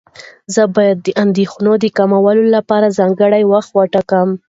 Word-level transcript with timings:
زه 0.53 0.63
به 0.75 0.85
د 1.05 1.07
اندېښنو 1.23 1.73
د 1.79 1.85
کمولو 1.97 2.45
لپاره 2.55 2.95
ځانګړی 2.97 3.43
وخت 3.51 3.71
وټاکم. 3.73 4.29